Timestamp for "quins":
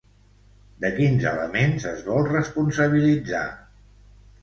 0.95-1.27